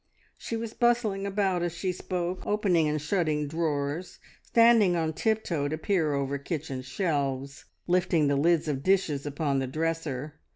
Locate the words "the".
8.27-8.35, 9.59-9.67